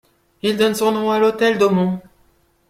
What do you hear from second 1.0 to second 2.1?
à l'hôtel d'Aumont.